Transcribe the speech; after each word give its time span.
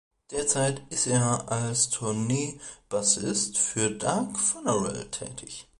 Derzeit 0.31 0.81
ist 0.89 1.05
er 1.05 1.47
als 1.51 1.91
Tourneebassist 1.91 3.59
für 3.59 3.91
Dark 3.91 4.35
Funeral 4.39 5.05
tätig. 5.11 5.67